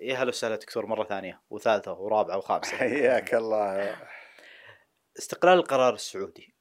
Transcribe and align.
يا 0.00 0.16
هلا 0.16 0.28
وسهلا 0.28 0.56
دكتور 0.56 0.86
مرة 0.86 1.04
ثانية 1.04 1.42
وثالثة 1.50 1.92
ورابعة 1.92 2.38
وخامسة. 2.38 2.76
حياك 2.76 3.34
الله. 3.34 3.96
استقلال 5.18 5.58
القرار 5.58 5.94
السعودي. 5.94 6.54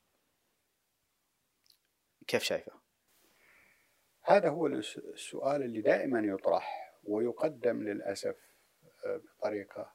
كيف 2.27 2.43
شايفه؟ 2.43 2.71
هذا 4.23 4.49
هو 4.49 4.67
السؤال 4.67 5.63
اللي 5.63 5.81
دائما 5.81 6.19
يطرح 6.19 6.93
ويقدم 7.03 7.83
للأسف 7.83 8.35
آه، 9.05 9.17
بطريقة 9.17 9.93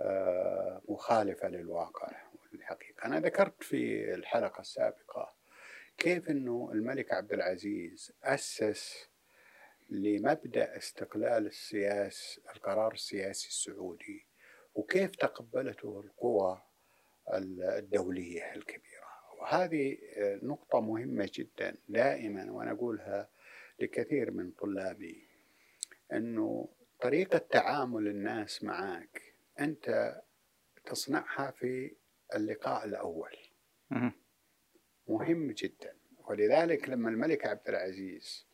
آه، 0.00 0.82
مخالفة 0.88 1.48
للواقع 1.48 2.08
والحقيقة. 2.52 3.04
أنا 3.04 3.20
ذكرت 3.20 3.62
في 3.62 4.14
الحلقة 4.14 4.60
السابقة 4.60 5.34
كيف 5.98 6.30
إنه 6.30 6.70
الملك 6.72 7.12
عبد 7.12 7.32
العزيز 7.32 8.12
أسس 8.24 9.08
لمبدأ 9.90 10.76
استقلال 10.76 11.46
السياس 11.46 12.40
القرار 12.56 12.92
السياسي 12.92 13.48
السعودي 13.48 14.26
وكيف 14.74 15.16
تقبلته 15.16 16.00
القوى 16.00 16.62
الدولية 17.32 18.54
الكبيرة؟ 18.54 19.04
وهذه 19.40 19.98
نقطة 20.42 20.80
مهمة 20.80 21.30
جدا 21.34 21.76
دائما 21.88 22.52
وأنا 22.52 22.72
أقولها 22.72 23.28
لكثير 23.80 24.30
من 24.30 24.50
طلابي 24.50 25.26
إنه 26.12 26.68
طريقة 27.00 27.38
تعامل 27.38 28.08
الناس 28.08 28.64
معك 28.64 29.22
أنت 29.60 30.20
تصنعها 30.86 31.50
في 31.50 31.92
اللقاء 32.34 32.84
الأول. 32.84 33.36
مهم. 33.90 34.12
جدا. 35.52 35.96
ولذلك 36.28 36.88
لما 36.88 37.10
الملك 37.10 37.46
عبد 37.46 37.68
العزيز 37.68 38.46
آه، 38.46 38.53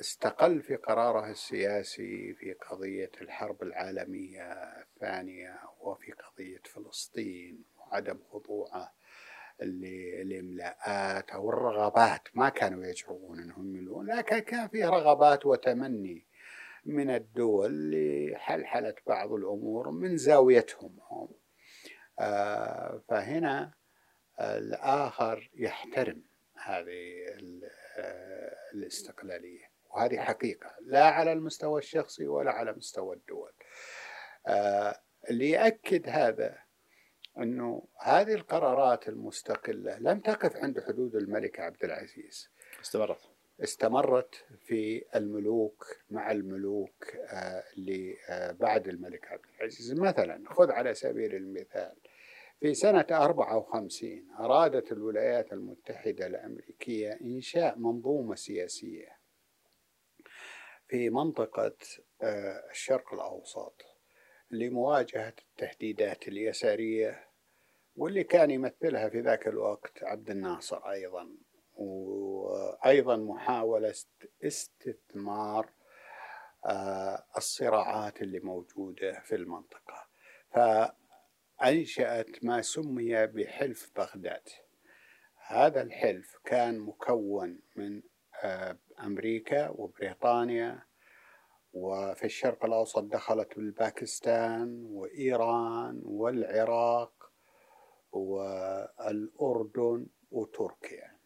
استقل 0.00 0.62
في 0.62 0.76
قراره 0.76 1.30
السياسي 1.30 2.34
في 2.34 2.52
قضية 2.52 3.10
الحرب 3.20 3.62
العالمية 3.62 4.52
الثانية 4.52 5.58
وفي 5.80 6.12
قضية 6.12 6.62
فلسطين 6.64 7.64
وعدم 7.78 8.18
خضوعه 8.30 8.92
الإملاءات 9.62 11.30
أو 11.30 11.50
الرغبات 11.50 12.28
ما 12.34 12.48
كانوا 12.48 12.84
يجرؤون 12.84 13.40
أنهم 13.40 13.76
يملون 13.76 14.06
لكن 14.06 14.38
كان 14.38 14.68
فيه 14.68 14.88
رغبات 14.88 15.46
وتمني 15.46 16.26
من 16.84 17.10
الدول 17.10 17.90
لحلحلة 17.90 18.94
بعض 19.06 19.32
الأمور 19.32 19.90
من 19.90 20.16
زاويتهم 20.16 20.98
هم. 21.10 21.28
آه، 22.18 23.02
فهنا 23.08 23.72
الآخر 24.40 25.50
يحترم 25.54 26.22
هذه 26.62 27.26
آه، 27.28 27.77
الاستقلالية. 28.74 29.70
وهذه 29.90 30.20
حقيقة. 30.20 30.74
لا 30.80 31.04
على 31.04 31.32
المستوى 31.32 31.78
الشخصي 31.78 32.26
ولا 32.26 32.50
على 32.50 32.72
مستوى 32.72 33.16
الدول. 33.16 33.52
آه، 34.46 35.00
اللي 35.30 35.50
يأكد 35.50 36.08
هذا 36.08 36.58
أنه 37.38 37.82
هذه 38.00 38.34
القرارات 38.34 39.08
المستقلة 39.08 39.98
لم 39.98 40.20
تقف 40.20 40.56
عند 40.56 40.80
حدود 40.80 41.14
الملك 41.14 41.60
عبد 41.60 41.84
العزيز. 41.84 42.50
استمرت. 42.82 43.20
استمرت 43.62 44.44
في 44.60 45.04
الملوك 45.16 45.96
مع 46.10 46.30
الملوك 46.30 47.16
آه، 47.16 47.64
اللي 47.76 48.16
بعد 48.60 48.88
الملك 48.88 49.32
عبد 49.32 49.44
العزيز. 49.56 49.92
مثلا 49.92 50.44
خذ 50.46 50.70
على 50.72 50.94
سبيل 50.94 51.34
المثال 51.34 51.96
في 52.60 52.74
سنة 52.74 53.06
54 53.10 54.30
أرادت 54.40 54.92
الولايات 54.92 55.52
المتحدة 55.52 56.26
الأمريكية 56.26 57.18
إنشاء 57.20 57.78
منظومة 57.78 58.34
سياسية 58.34 59.18
في 60.88 61.10
منطقة 61.10 61.76
آه، 62.22 62.70
الشرق 62.70 63.14
الأوسط 63.14 63.82
لمواجهة 64.50 65.34
التهديدات 65.38 66.28
اليسارية 66.28 67.28
واللي 67.96 68.24
كان 68.24 68.50
يمثلها 68.50 69.08
في 69.08 69.20
ذاك 69.20 69.48
الوقت 69.48 70.02
عبد 70.02 70.30
الناصر 70.30 70.90
أيضا. 70.90 71.28
وأيضا 71.74 73.16
محاولة 73.16 73.94
استثمار 74.44 75.70
آه، 76.66 77.24
الصراعات 77.36 78.22
اللي 78.22 78.40
موجودة 78.40 79.20
في 79.24 79.34
المنطقة. 79.34 80.08
ف 80.50 80.58
أنشأت 81.62 82.44
ما 82.44 82.62
سمي 82.62 83.26
بحلف 83.26 83.90
بغداد. 83.96 84.48
هذا 85.46 85.82
الحلف 85.82 86.38
كان 86.44 86.78
مكون 86.78 87.60
من 87.76 88.02
آه، 88.42 88.78
أمريكا 89.00 89.68
وبريطانيا 89.68 90.82
وفي 91.72 92.24
الشرق 92.24 92.64
الأوسط 92.64 93.02
دخلت 93.02 93.58
باكستان 93.58 94.84
وإيران 94.84 96.00
والعراق 96.04 97.32
والأردن 98.12 100.06
وتركيا. 100.30 101.18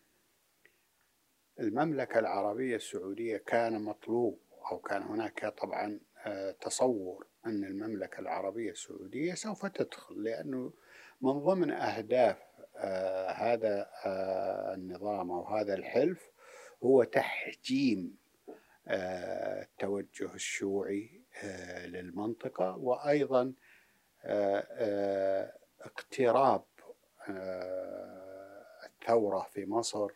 المملكة 1.60 2.18
العربية 2.18 2.76
السعودية 2.76 3.36
كان 3.36 3.82
مطلوب 3.84 4.40
أو 4.72 4.78
كان 4.78 5.02
هناك 5.02 5.54
طبعا 5.58 6.00
آه، 6.26 6.50
تصور 6.50 7.31
أن 7.46 7.64
المملكة 7.64 8.20
العربية 8.20 8.70
السعودية 8.70 9.34
سوف 9.34 9.66
تدخل 9.66 10.22
لأنه 10.22 10.72
من 11.20 11.32
ضمن 11.32 11.70
أهداف 11.70 12.36
آه 12.76 13.30
هذا 13.30 13.90
آه 14.06 14.74
النظام 14.74 15.30
أو 15.30 15.44
هذا 15.44 15.74
الحلف 15.74 16.30
هو 16.82 17.04
تحجيم 17.04 18.16
آه 18.88 19.62
التوجه 19.62 20.34
الشيوعي 20.34 21.22
للمنطقة 21.84 22.76
وأيضا 22.76 23.52
اقتراب 25.80 26.64
الثورة 28.86 29.48
في 29.52 29.66
مصر 29.66 30.10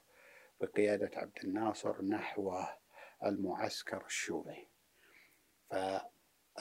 بقيادة 0.61 1.11
عبد 1.15 1.39
الناصر 1.45 2.03
نحو 2.03 2.55
المعسكر 3.25 4.05
الشيوعي. 4.07 4.69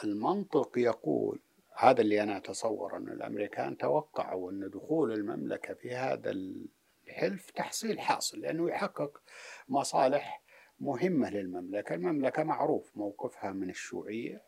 المنطق 0.03 0.77
يقول 0.77 1.39
هذا 1.77 2.01
اللي 2.01 2.23
أنا 2.23 2.37
أتصور 2.37 2.97
أن 2.97 3.07
الأمريكان 3.07 3.77
توقعوا 3.77 4.51
أن 4.51 4.69
دخول 4.69 5.11
المملكة 5.13 5.73
في 5.73 5.95
هذا 5.95 6.31
الحلف 6.31 7.49
تحصيل 7.51 7.99
حاصل 7.99 8.39
لأنه 8.39 8.69
يحقق 8.69 9.21
مصالح 9.69 10.41
مهمة 10.79 11.29
للمملكة. 11.29 11.95
المملكة 11.95 12.43
معروف 12.43 12.97
موقفها 12.97 13.51
من 13.51 13.69
الشيوعية 13.69 14.41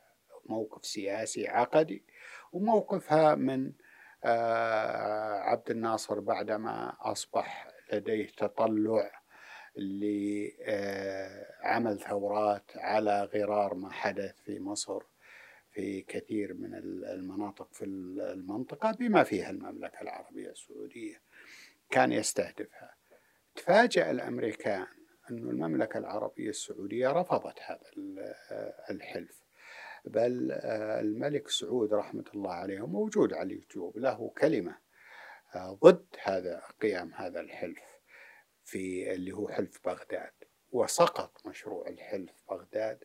موقف 0.45 0.85
سياسي 0.85 1.47
عقدي 1.47 2.03
وموقفها 2.51 3.35
من 3.35 3.71
آه، 4.23 5.39
عبد 5.39 5.69
الناصر 5.71 6.19
بعدما 6.19 6.93
أصبح 6.99 7.67
لديه 7.93 8.27
تطلع 8.37 9.21
لعمل 11.65 11.99
ثورات 11.99 12.71
على 12.75 13.23
غرار 13.23 13.73
ما 13.73 13.91
حدث 13.91 14.41
في 14.41 14.59
مصر. 14.59 15.03
في 15.77 16.01
كثير 16.01 16.53
من 16.53 16.73
المناطق 17.13 17.73
في 17.73 17.85
المنطقة 17.85 18.91
بما 18.91 19.23
فيها 19.23 19.49
المملكة 19.49 20.01
العربية 20.01 20.49
السعودية 20.49 21.21
كان 21.89 22.11
يستهدفها. 22.11 22.95
تفاجأ 23.55 24.11
الأمريكان 24.11 24.87
أن 25.31 25.37
المملكة 25.37 25.97
العربية 25.97 26.49
السعودية 26.49 27.07
رفضت 27.07 27.59
هذا 27.61 27.81
الحلف. 28.89 29.43
بل 30.05 30.51
الملك 31.01 31.49
سعود 31.49 31.93
رحمة 31.93 32.25
الله 32.35 32.53
عليه 32.53 32.87
موجود 32.87 33.33
على 33.33 33.53
اليوتيوب 33.53 33.97
له 33.97 34.31
كلمة 34.37 34.77
ضد 35.57 36.05
هذا 36.23 36.61
قيام 36.81 37.13
هذا 37.13 37.39
الحلف 37.39 37.83
في 38.63 39.13
اللي 39.13 39.31
هو 39.31 39.49
حلف 39.49 39.79
بغداد. 39.85 40.33
وسقط 40.71 41.47
مشروع 41.47 41.87
الحلف 41.87 42.43
بغداد 42.49 43.03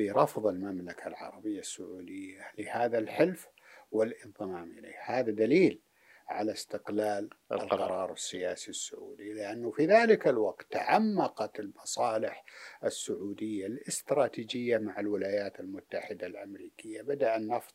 برفض 0.00 0.46
المملكة 0.46 1.06
العربية 1.06 1.60
السعودية 1.60 2.52
لهذا 2.58 2.98
الحلف 2.98 3.48
والانضمام 3.90 4.78
إليه. 4.78 4.96
هذا 5.04 5.30
دليل 5.30 5.80
على 6.28 6.52
استقلال 6.52 7.30
القرار 7.52 8.12
السياسي 8.12 8.70
السعودي 8.70 9.32
لأنه 9.32 9.70
في 9.70 9.86
ذلك 9.86 10.28
الوقت 10.28 10.66
تعمقت 10.70 11.60
المصالح 11.60 12.44
السعودية 12.84 13.66
الاستراتيجية 13.66 14.78
مع 14.78 15.00
الولايات 15.00 15.60
المتحدة 15.60 16.26
الأمريكية. 16.26 17.02
بدأ 17.02 17.36
النفط 17.36 17.74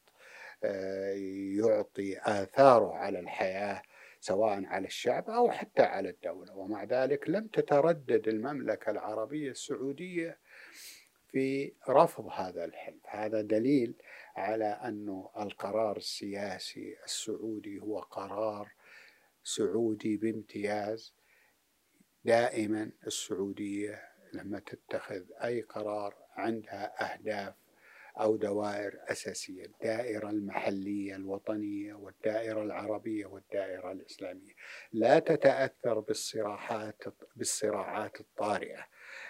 آه، 0.64 1.14
يعطي 1.58 2.20
آثاره 2.20 2.94
على 2.94 3.20
الحياة 3.20 3.82
سواء 4.20 4.66
على 4.66 4.88
الشعب 4.88 5.30
أو 5.30 5.52
حتى 5.52 5.84
على 5.84 6.10
الدولة. 6.10 6.56
ومع 6.56 6.84
ذلك 6.84 7.30
لم 7.30 7.48
تتردد 7.48 8.28
المملكة 8.28 8.92
العربية 8.92 9.52
السعودية 9.52 10.38
في 11.32 11.74
رفض 11.90 12.28
هذا 12.28 12.66
الحلف. 12.66 13.02
هذا 13.06 13.42
دليل 13.42 13.94
على 14.36 14.66
أن 14.66 15.24
القرار 15.40 15.98
السياسي 15.98 16.98
السعودي 17.04 17.80
هو 17.80 18.00
قرار 18.00 18.72
سعودي 19.44 20.18
بامتياز. 20.18 21.14
دائما 22.26 22.92
السعودية 23.08 24.02
لما 24.34 24.60
تتخذ 24.60 25.24
أي 25.44 25.62
قرار 25.62 26.16
عندها 26.36 27.14
أهداف 27.14 27.54
أو 28.20 28.36
دوائر 28.36 29.00
أساسية 29.08 29.66
الدائرة 29.66 30.30
المحلية 30.30 31.16
الوطنية 31.16 31.94
والدائرة 31.94 32.64
العربية 32.64 33.26
والدائرة 33.26 33.92
الإسلامية. 33.92 34.54
لا 34.94 35.20
تتأثر 35.20 36.00
بالصراعات 36.00 37.04
بالصراعات 37.36 38.20
الطارئة 38.20 38.86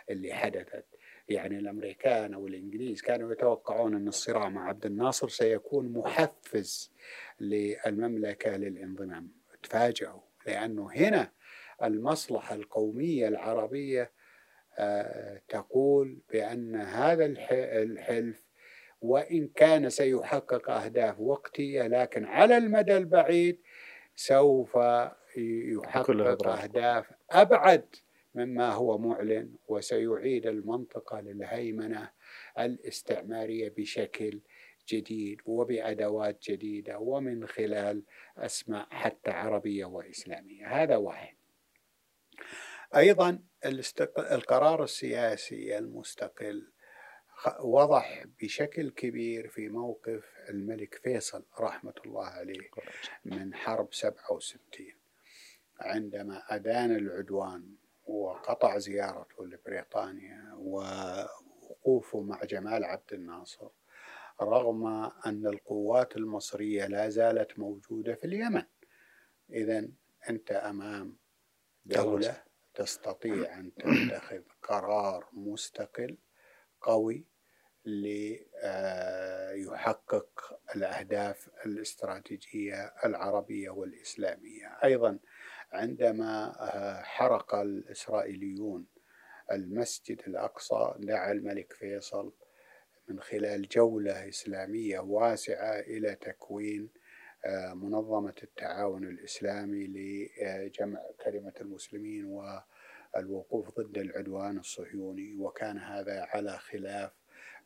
اللي 0.09 0.33
حدثت. 0.33 0.86
يعني 1.30 1.57
الأمريكان 1.60 2.33
أو 2.33 2.48
الإنجليز 2.48 3.01
كانوا 3.01 3.31
يتوقعون 3.31 3.95
أن 3.95 4.07
الصراع 4.07 4.50
مع 4.50 4.68
عبد 4.68 4.86
الناصر 4.86 5.30
سيكون 5.30 5.94
محفز 5.94 6.92
للمملكة 7.39 8.57
للانضمام. 8.57 9.31
تفاجئوا 9.63 10.22
لأنه 10.48 10.92
هنا 10.92 11.31
المصلحة 11.83 12.56
القومية 12.56 13.27
العربية 13.27 14.12
آه، 14.77 15.42
تقول 15.48 16.19
بأن 16.31 16.75
هذا 16.75 17.25
الحلف 17.51 18.45
وإن 19.01 19.48
كان 19.48 19.89
سيحقق 19.89 20.69
أهداف 20.69 21.19
وقتية 21.19 21.88
لكن 21.88 22.25
على 22.25 22.57
المدى 22.57 22.98
البعيد 22.98 23.62
سوف 24.16 24.78
يحقق 25.38 26.48
أهداف 26.48 27.12
أبعد 27.31 27.95
مما 28.36 28.72
هو 28.72 28.98
معلن 28.98 29.56
وسيعيد 29.68 30.46
المنطقة 30.48 31.22
للهيمنة 31.22 32.12
الاستعمارية 32.60 33.70
بشكل 33.70 34.42
جديد 34.88 35.42
وبأدوات 35.46 36.50
جديدة 36.50 37.00
ومن 37.00 37.48
خلال 37.48 38.04
أسماء 38.38 38.88
حتى 38.92 39.32
عربية 39.32 39.86
وإسلامية. 39.86 40.84
هذا 40.84 40.96
واحد. 40.96 41.36
أيضا 42.96 43.40
القرار 44.18 44.84
السياسي 44.84 45.78
المستقل 45.78 46.72
وضح 47.60 48.24
بشكل 48.42 48.92
كبير 48.92 49.48
في 49.48 49.70
موقف 49.70 50.24
الملك 50.50 50.96
فيصل 51.04 51.44
رحمة 51.60 51.94
الله 52.06 52.26
عليه 52.26 52.70
من 53.26 53.56
حرب 53.56 53.94
67 53.94 54.88
عندما 55.80 56.44
أدان 56.50 56.96
العدوان 56.96 57.76
وقطع 58.06 58.78
زيارته 58.78 59.46
لبريطانيا 59.46 60.54
ووقوفه 60.57 62.22
مع 62.22 62.44
جمال 62.44 62.84
عبد 62.84 63.13
الناصر 63.13 63.69
رغم 64.42 64.88
أن 65.25 65.48
القوات 65.48 66.18
المصرية 66.18 66.86
لا 66.86 67.10
زالت 67.10 67.60
موجودة 67.60 68.16
في 68.16 68.28
اليمن. 68.28 68.63
إذا 69.50 69.88
أنت 70.30 70.52
أمام 70.52 71.18
دولة 71.86 72.44
تستطيع 72.74 73.60
أن 73.60 73.74
تتخذ 73.75 74.42
قرار 74.63 75.30
مستقل 75.34 76.18
قوي 76.81 77.25
ليحقق 79.56 80.60
الأهداف 80.75 81.50
الاستراتيجية 81.66 82.94
العربية 83.06 83.69
والإسلامية. 83.69 84.68
أيضا 84.84 85.19
عندما 85.72 86.56
آه، 86.60 87.02
حرق 87.02 87.56
الإسرائيليون 87.56 88.86
المسجد 89.52 90.22
الأقصى 90.28 90.94
دعا 90.98 91.32
الملك 91.32 91.74
فيصل 91.74 92.34
من 93.08 93.20
خلال 93.20 93.68
جولة 93.68 94.30
إسلامية 94.30 95.00
واسعة 95.00 95.80
إلى 95.80 96.16
تكوين 96.16 96.90
آه، 97.46 97.74
منظمة 97.74 98.34
التعاون 98.44 99.04
الإسلامي 99.04 99.88
لجمع 99.88 101.00
كلمة 101.26 101.54
المسلمين 101.62 102.26
والوقوف 102.26 103.80
ضد 103.80 103.98
العدوان 103.98 104.58
الصهيوني. 104.58 105.36
وكان 105.36 105.78
هذا 105.78 106.28
على 106.30 106.58
خلاف 106.58 107.12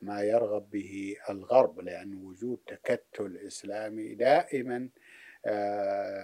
ما 0.01 0.21
يرغب 0.21 0.69
به 0.69 1.15
الغرب 1.29 1.79
لأن 1.79 2.15
وجود 2.15 2.59
تكتل 2.67 3.37
إسلامي 3.47 4.15
دائما 4.15 4.89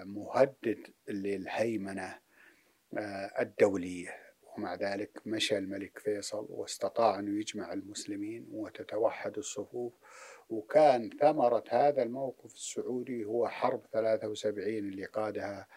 مهدد 0.05 0.87
للهيمنة 1.07 2.19
آه، 2.97 3.41
الدولية. 3.41 4.25
ومع 4.57 4.75
ذلك 4.75 5.21
مشى 5.25 5.57
الملك 5.57 5.99
فيصل 5.99 6.47
واستطاع 6.49 7.19
أن 7.19 7.39
يجمع 7.39 7.73
المسلمين 7.73 8.47
وتتوحد 8.51 9.37
الصفوف. 9.37 9.93
وكان 10.49 11.09
ثمرة 11.21 11.63
هذا 11.69 12.03
الموقف 12.03 12.53
السعودي 12.53 13.25
هو 13.25 13.47
حرب 13.47 13.85
73 13.93 14.77
اللي 14.77 15.05
قادها 15.05 15.67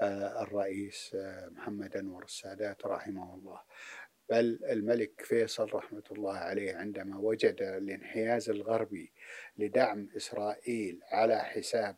آه، 0.00 0.42
الرئيس 0.42 1.16
محمد 1.50 1.96
أنور 1.96 2.24
السادات 2.24 2.86
رحمه 2.86 3.34
الله. 3.34 3.60
بل 4.30 4.60
الملك 4.70 5.20
فيصل 5.20 5.74
رحمة 5.74 6.02
الله 6.10 6.34
عليه 6.34 6.76
عندما 6.76 7.18
وجد 7.18 7.62
الانحياز 7.62 8.50
الغربي 8.50 9.12
لدعم 9.58 10.08
إسرائيل 10.16 11.00
على 11.12 11.38
حساب 11.38 11.96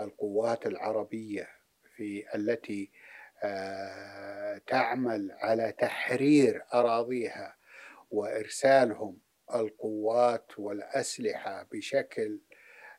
القوات 0.00 0.66
العربية 0.66 1.48
في 1.96 2.24
التي 2.34 2.90
آه، 3.42 4.60
تعمل 4.66 5.32
على 5.32 5.72
تحرير 5.72 6.62
أراضيها 6.74 7.56
وإرسالهم 8.10 9.18
القوات 9.54 10.58
والأسلحة 10.58 11.66
بشكل 11.72 12.40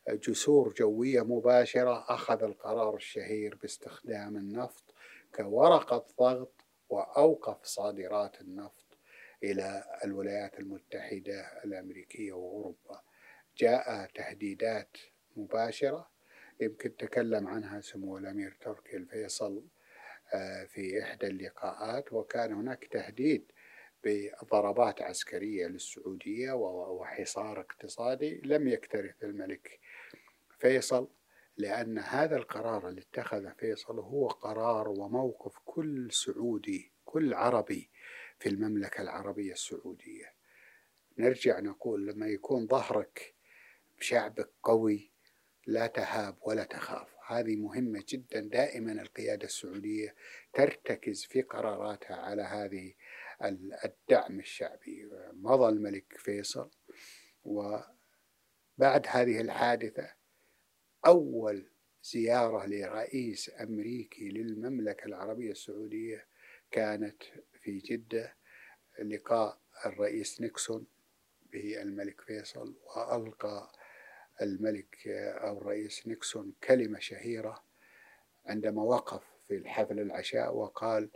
جسور 0.10 0.74
جوية 0.74 1.22
مباشرة 1.22 2.06
أخذ 2.10 2.44
القرار 2.44 2.96
الشهير 2.96 3.56
باستخدام 3.56 4.38
النفط 4.38 4.84
كورقة 5.36 6.06
ضغط 6.20 6.66
وأوقف 6.90 7.66
صادرات 7.66 8.42
النفط 8.42 8.98
إلى 9.44 9.84
الولايات 10.04 10.60
المتحدة 10.60 11.64
الأمريكية 11.66 12.34
وأوروبا. 12.34 13.02
جاء 13.58 14.06
تهديدات 14.16 14.98
مباشرة 15.36 16.10
يمكن 16.60 16.96
تكلم 16.98 17.48
عنها 17.48 17.82
سمو 17.82 18.18
الأمير 18.18 18.58
تركي 18.62 18.98
الفيصل 18.98 19.64
آه، 20.34 20.66
في 20.66 21.04
إحدى 21.04 21.28
اللقاءات 21.28 22.14
وكان 22.14 22.54
هناك 22.54 22.86
تهديد 22.86 23.52
بضربات 24.04 25.02
عسكرية 25.02 25.68
للسعودية 25.68 26.52
وحصار 26.52 27.60
اقتصادي 27.60 28.42
لم 28.44 28.68
يكترث 28.68 29.24
الملك 29.24 29.80
فيصل 30.60 31.10
لأن 31.58 31.98
هذا 32.00 32.36
القرار 32.38 32.90
اللي 32.90 33.02
اتخذه 33.02 33.54
فيصل 33.58 34.00
هو 34.00 34.28
قرار 34.28 34.90
وموقف 34.90 35.58
كل 35.66 36.12
سعودي 36.12 36.92
كل 37.06 37.34
عربي 37.34 37.90
في 38.40 38.50
المملكة 38.50 39.02
العربية 39.02 39.52
السعودية. 39.52 40.34
نرجع 41.18 41.60
نقول 41.60 42.08
لما 42.08 42.28
يكون 42.28 42.68
ظهرك 42.68 43.36
بشعبك 43.98 44.50
قوي 44.64 45.09
لا 45.70 45.88
تهاب 45.88 46.38
ولا 46.42 46.64
تخاف. 46.64 47.08
هذه 47.28 47.56
مهمة 47.56 48.04
جدا. 48.08 48.40
دائما 48.40 48.92
القيادة 48.92 49.46
السعودية 49.46 50.16
ترتكز 50.54 51.26
في 51.26 51.42
قراراتها 51.42 52.16
على 52.16 52.42
هذه 52.42 52.94
الدعم 53.86 54.40
الشعبي. 54.40 55.10
مضى 55.34 55.70
الملك 55.70 56.18
فيصل 56.18 56.70
وبعد 57.44 59.06
هذه 59.08 59.42
الحادثة 59.42 60.14
أول 61.06 61.72
زيارة 62.04 62.66
لرئيس 62.66 63.52
أمريكي 63.62 64.30
للمملكة 64.30 65.06
العربية 65.06 65.52
السعودية 65.52 66.28
كانت 66.72 67.24
في 67.54 67.78
جدة. 67.78 68.36
لقاء 69.00 69.60
الرئيس 69.86 70.42
نيكسون 70.42 70.88
بالملك 71.52 72.22
فيصل 72.22 72.76
وألقى 72.84 73.72
الملك 74.42 75.08
أو 75.08 75.58
الرئيس 75.58 76.08
نيكسون 76.08 76.54
كلمة 76.64 77.00
شهيرة 77.00 77.64
عندما 78.46 78.84
وقف 78.84 79.24
في 79.48 79.56
الحفل 79.56 80.00
العشاء 80.00 80.56
وقال 80.56 81.10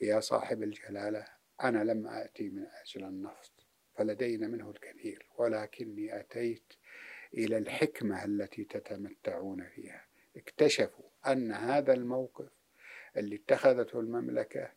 يا 0.00 0.20
صاحب 0.20 0.62
الجلالة 0.62 1.26
أنا 1.62 1.84
لم 1.84 2.06
آتي 2.06 2.50
من 2.50 2.66
أجل 2.66 3.04
النفط 3.04 3.52
فلدينا 3.96 4.46
منه 4.48 4.70
الكثير 4.70 5.26
ولكني 5.38 6.20
أتيت 6.20 6.72
إلى 7.34 7.58
الحكمة 7.58 8.24
التي 8.24 8.64
تتمتعون 8.64 9.68
فيها. 9.68 10.04
اكتشفوا 10.36 11.04
أن 11.26 11.52
هذا 11.52 11.92
الموقف 11.92 12.48
اللي 13.16 13.36
اتخذته 13.36 14.00
المملكة 14.00 14.72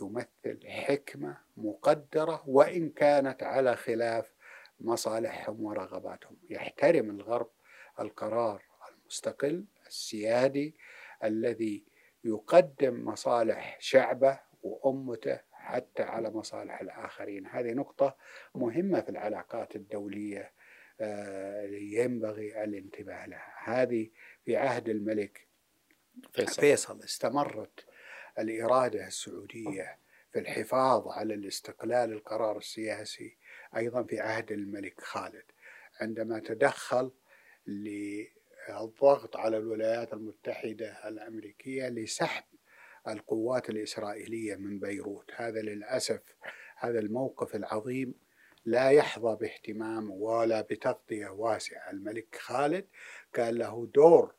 يمثل 0.00 0.66
حكمة 0.66 1.38
مقدرة 1.56 2.48
وإن 2.48 2.90
كانت 2.90 3.42
على 3.42 3.76
خلاف 3.76 4.35
مصالحهم 4.80 5.62
ورغباتهم. 5.64 6.36
يحترم 6.50 7.10
الغرب 7.10 7.50
القرار 8.00 8.62
المستقل 8.90 9.64
السيادي 9.86 10.76
الذي 11.24 11.84
يقدم 12.24 13.04
مصالح 13.04 13.76
شعبه 13.80 14.40
وأمته 14.62 15.40
حتى 15.52 16.02
على 16.02 16.30
مصالح 16.30 16.80
الآخرين. 16.80 17.46
هذه 17.46 17.72
نقطة 17.72 18.16
مهمة 18.54 19.00
في 19.00 19.08
العلاقات 19.08 19.76
الدولية 19.76 20.52
آه، 21.00 21.62
ينبغي 21.70 22.64
الانتباه 22.64 23.26
لها. 23.26 23.54
هذه 23.64 24.10
في 24.44 24.56
عهد 24.56 24.88
الملك 24.88 25.46
فيصل, 26.32 26.60
فيصل. 26.60 27.02
استمرت 27.02 27.86
الإرادة 28.38 29.06
السعودية 29.06 29.98
في 30.32 30.38
الحفاظ 30.38 31.08
على 31.08 31.34
الاستقلال 31.34 32.12
القرار 32.12 32.58
السياسي 32.58 33.36
أيضا 33.76 34.02
في 34.02 34.20
عهد 34.20 34.52
الملك 34.52 35.00
خالد. 35.00 35.44
عندما 36.00 36.38
تدخل 36.38 37.10
للضغط 37.66 39.36
على 39.36 39.56
الولايات 39.56 40.12
المتحدة 40.12 41.08
الأمريكية 41.08 41.88
لسحب 41.88 42.44
القوات 43.08 43.70
الإسرائيلية 43.70 44.56
من 44.56 44.78
بيروت. 44.78 45.30
هذا 45.34 45.60
للأسف 45.62 46.20
هذا 46.76 46.98
الموقف 46.98 47.54
العظيم 47.54 48.14
لا 48.64 48.90
يحظى 48.90 49.36
باهتمام 49.40 50.10
ولا 50.10 50.60
بتغطية 50.60 51.26
واسعة. 51.26 51.90
الملك 51.90 52.36
خالد 52.40 52.86
كان 53.32 53.54
له 53.54 53.90
دور 53.94 54.34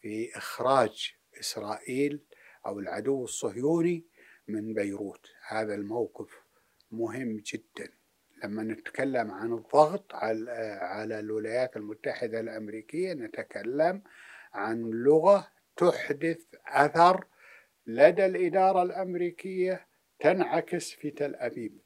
في 0.00 0.36
إخراج 0.36 1.14
إسرائيل 1.40 2.20
أو 2.66 2.78
العدو 2.80 3.24
الصهيوني 3.24 4.04
من 4.48 4.74
بيروت. 4.74 5.30
هذا 5.48 5.74
الموقف 5.74 6.42
مهم 6.90 7.36
جدا. 7.36 7.92
لما 8.44 8.62
نتكلم 8.62 9.30
عن 9.30 9.52
الضغط 9.52 10.14
على 10.14 10.50
على 10.80 11.18
الولايات 11.18 11.76
المتحدة 11.76 12.40
الأمريكية 12.40 13.12
نتكلم 13.12 14.02
عن 14.52 14.90
لغة 14.90 15.48
تحدث 15.76 16.44
أثر 16.66 17.26
لدى 17.86 18.26
الإدارة 18.26 18.82
الأمريكية 18.82 19.86
تنعكس 20.20 20.90
في 20.90 21.10
تل 21.10 21.34
أبيب. 21.34 21.80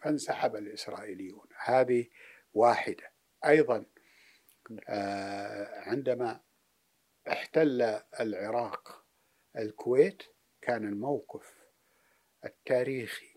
فانسحب 0.00 0.56
الإسرائيليون. 0.56 1.46
هذه 1.64 2.06
واحدة. 2.54 3.12
أيضا 3.46 3.84
آه، 4.88 5.80
عندما 5.80 6.40
احتل 7.28 7.82
العراق 8.20 9.04
الكويت 9.56 10.22
كان 10.62 10.84
الموقف 10.88 11.54
التاريخي 12.44 13.35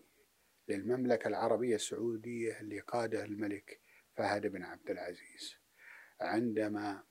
للمملكة 0.70 1.28
العربية 1.28 1.74
السعودية 1.74 2.60
اللي 2.60 2.80
قاده 2.80 3.24
الملك 3.24 3.80
فهد 4.16 4.46
بن 4.46 4.62
عبد 4.62 4.90
العزيز. 4.90 5.56
عندما 6.20 7.04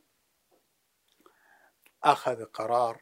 أخذ 2.03 2.45
قرار 2.45 3.01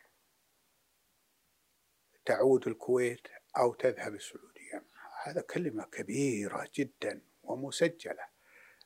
تعود 2.25 2.67
الكويت 2.67 3.27
أو 3.57 3.73
تذهب 3.73 4.15
السعودية 4.15 4.83
هذا 5.23 5.41
كلمة 5.41 5.83
كبيرة 5.83 6.69
جدا 6.75 7.21
ومسجلة. 7.43 8.27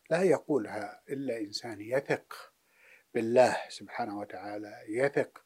لا 0.09 0.23
يقولها 0.23 1.03
إلا 1.09 1.37
إنسان 1.37 1.81
يثق 1.81 2.53
بالله 3.13 3.57
سبحانه 3.69 4.19
وتعالى 4.19 4.83
يثق 4.87 5.45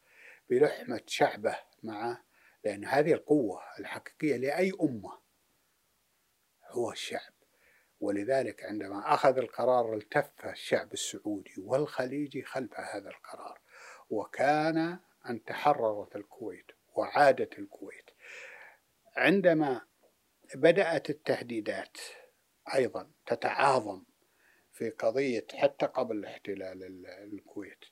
بلحمة 0.50 1.00
شعبه 1.06 1.58
معه 1.82 2.24
لأن 2.64 2.84
هذه 2.84 3.12
القوة 3.12 3.62
الحقيقية 3.78 4.36
لأي 4.36 4.72
أمة 4.82 5.25
هو 6.70 6.92
الشعب 6.92 7.32
ولذلك 8.00 8.64
عندما 8.64 9.14
أخذ 9.14 9.38
القرار 9.38 9.94
التف 9.94 10.44
الشعب 10.44 10.92
السعودي 10.92 11.54
والخليجي 11.58 12.42
خلف 12.42 12.80
هذا 12.80 13.08
القرار 13.08 13.60
وكان 14.10 14.98
أن 15.30 15.44
تحررت 15.44 16.16
الكويت 16.16 16.66
وعادت 16.96 17.58
الكويت. 17.58 18.10
عندما 19.16 19.86
بدأت 20.54 21.10
التهديدات 21.10 21.98
أيضا 22.74 23.10
تتعاظم 23.26 24.04
في 24.72 24.90
قضية 24.90 25.46
حتى 25.54 25.86
قبل 25.86 26.24
احتلال 26.24 27.06
الكويت 27.06 27.84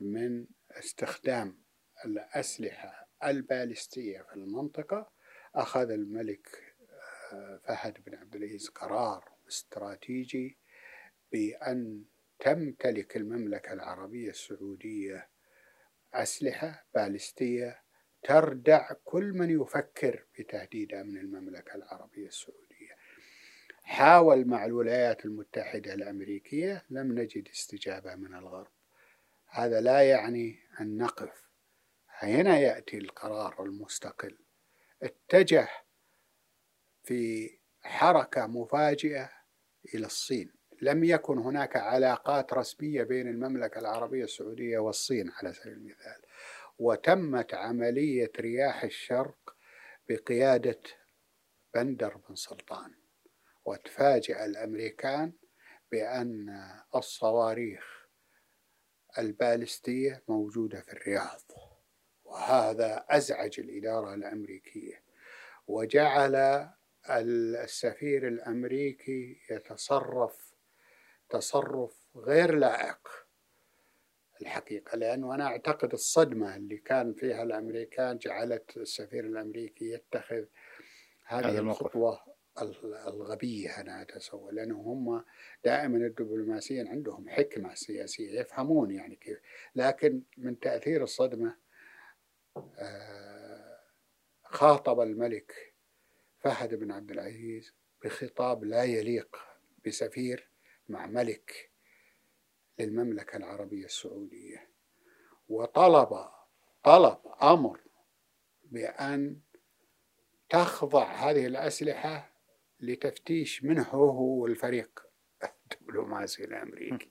من 0.00 0.46
استخدام 0.70 1.62
الأسلحة 2.04 3.08
البالستية 3.24 4.22
في 4.22 4.34
المنطقة 4.34 5.12
أخذ 5.54 5.90
الملك 5.90 6.69
فهد 7.64 8.04
بن 8.06 8.14
عبد 8.14 8.36
العزيز 8.36 8.68
قرار 8.68 9.32
استراتيجي 9.48 10.58
بأن 11.32 12.04
تمتلك 12.38 13.16
المملكة 13.16 13.72
العربية 13.72 14.30
السعودية 14.30 15.28
أسلحة 16.14 16.86
بالستية 16.94 17.82
تردع 18.22 18.92
كل 19.04 19.24
من 19.32 19.50
يفكر 19.60 20.24
بتهديد 20.38 20.94
أمن 20.94 21.16
المملكة 21.16 21.74
العربية 21.74 22.26
السعودية. 22.26 22.96
حاول 23.82 24.44
مع 24.44 24.64
الولايات 24.64 25.24
المتحدة 25.24 25.94
الأمريكية 25.94 26.84
لم 26.90 27.18
نجد 27.18 27.48
استجابة 27.48 28.14
من 28.14 28.34
الغرب. 28.34 28.72
هذا 29.46 29.80
لا 29.80 30.02
يعني 30.10 30.58
أن 30.80 30.96
نقف. 30.96 31.42
هنا 32.08 32.58
يأتي 32.58 32.98
القرار 32.98 33.64
المستقل. 33.64 34.38
اتجه 35.02 35.68
في 37.10 37.58
حركة 37.82 38.46
مفاجئة 38.46 39.30
إلى 39.94 40.06
الصين. 40.06 40.52
لم 40.82 41.04
يكن 41.04 41.38
هناك 41.38 41.76
علاقات 41.76 42.52
رسمية 42.52 43.02
بين 43.02 43.28
المملكة 43.28 43.78
العربية 43.78 44.24
السعودية 44.24 44.78
والصين 44.78 45.30
على 45.30 45.52
سبيل 45.52 45.72
المثال. 45.72 46.22
وتمت 46.78 47.54
عملية 47.54 48.32
رياح 48.40 48.84
الشرق 48.84 49.56
بقيادة 50.08 50.80
بندر 51.74 52.16
بن 52.28 52.34
سلطان. 52.34 52.94
وتفاجأ 53.64 54.44
الأمريكان 54.44 55.32
بأن 55.92 56.62
الصواريخ 56.94 58.06
البالستية 59.18 60.22
موجودة 60.28 60.80
في 60.80 60.92
الرياض. 60.92 61.42
وهذا 62.24 63.04
أزعج 63.08 63.60
الإدارة 63.60 64.14
الأمريكية. 64.14 65.02
وجعل 65.66 66.70
السفير 67.08 68.28
الأمريكي 68.28 69.40
يتصرف 69.50 70.54
تصرف 71.28 72.16
غير 72.16 72.54
لائق 72.54 73.08
الحقيقة 74.42 74.96
لأنه 74.96 75.34
أنا 75.34 75.46
أعتقد 75.46 75.92
الصدمة 75.92 76.56
اللي 76.56 76.76
كان 76.76 77.14
فيها 77.14 77.42
الأمريكان 77.42 78.18
جعلت 78.18 78.76
السفير 78.76 79.24
الأمريكي 79.24 79.90
يتخذ 79.90 80.44
هذه 81.26 81.58
الخطوة 81.58 82.20
الغبية 83.06 83.80
أنا 83.80 84.02
أتصور 84.02 84.52
لأنه 84.52 84.80
هم 84.80 85.24
دائما 85.64 85.96
الدبلوماسيين 85.96 86.88
عندهم 86.88 87.28
حكمة 87.28 87.74
سياسية 87.74 88.40
يفهمون 88.40 88.90
يعني 88.90 89.16
كيف 89.16 89.40
لكن 89.74 90.22
من 90.36 90.60
تأثير 90.60 91.02
الصدمة 91.02 91.56
آه، 92.78 93.80
خاطب 94.44 95.00
الملك 95.00 95.69
فهد 96.40 96.74
بن 96.74 96.90
عبد 96.90 97.10
العزيز 97.10 97.74
بخطاب 98.04 98.64
لا 98.64 98.84
يليق 98.84 99.36
بسفير 99.86 100.50
مع 100.88 101.06
ملك 101.06 101.70
للمملكة 102.78 103.36
العربية 103.36 103.84
السعودية. 103.84 104.70
وطلب 105.48 106.28
طلب 106.84 107.18
أمر 107.42 107.80
بأن 108.64 109.40
تخضع 110.48 111.12
هذه 111.12 111.46
الأسلحة 111.46 112.32
لتفتيش 112.80 113.64
منه 113.64 113.88
هو 113.88 114.46
الفريق 114.46 115.06
الدبلوماسي 115.44 116.44
الأمريكي. 116.44 117.10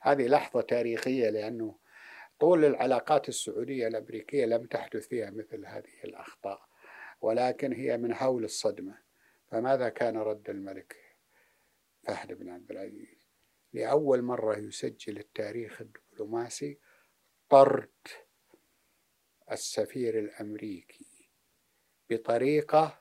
هذه 0.00 0.26
لحظة 0.26 0.60
تاريخية 0.60 1.30
لأنه 1.30 1.78
طول 2.40 2.64
العلاقات 2.64 3.28
السعودية 3.28 3.88
الأمريكية 3.88 4.46
لم 4.46 4.66
تحدث 4.66 5.08
فيها 5.08 5.30
مثل 5.30 5.66
هذه 5.66 6.04
الأخطاء. 6.04 6.73
ولكن 7.24 7.72
هي 7.72 7.98
من 7.98 8.14
هول 8.14 8.44
الصدمة. 8.44 8.98
فماذا 9.50 9.88
كان 9.88 10.16
رد 10.16 10.50
الملك 10.50 10.96
فهد 12.02 12.32
بن 12.32 12.48
عبد 12.48 12.70
العزيز؟ 12.70 13.28
لأول 13.72 14.22
مرة 14.22 14.58
يسجل 14.58 15.18
التاريخ 15.18 15.80
الدبلوماسي 15.80 16.78
طرد 17.48 17.90
السفير 19.52 20.18
الأمريكي 20.18 21.28
بطريقة 22.10 22.98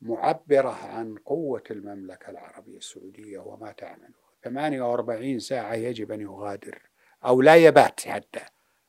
معبرة 0.00 0.86
عن 0.86 1.16
قوة 1.16 1.62
المملكة 1.70 2.30
العربية 2.30 2.76
السعودية 2.76 3.38
وما 3.38 3.72
تعمل 3.72 4.14
48 4.44 5.38
ساعة 5.38 5.74
يجب 5.74 6.12
أن 6.12 6.20
يغادر 6.20 6.82
أو 7.24 7.42
لا 7.42 7.56
يبات 7.56 8.00
حتى 8.00 8.44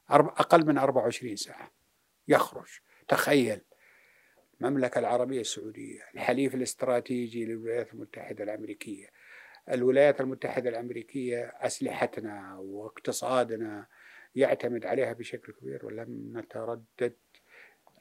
أقل 0.09 0.65
من 0.65 0.77
24 0.77 1.35
ساعة. 1.35 1.71
يخرج. 2.27 2.79
تخيل. 3.07 3.61
المملكة 4.63 4.99
العربية 4.99 5.41
السعودية 5.41 6.01
الحليف 6.13 6.55
الاستراتيجي 6.55 7.45
للولايات 7.45 7.93
المتحدة 7.93 8.43
الأمريكية. 8.43 9.07
الولايات 9.71 10.21
المتحدة 10.21 10.69
الأمريكية 10.69 11.45
أسلحتنا 11.45 12.57
واقتصادنا 12.57 13.87
يعتمد 14.35 14.85
عليها 14.85 15.13
بشكل 15.13 15.53
كبير 15.53 15.85
ولم 15.85 16.37
نتردد 16.37 17.13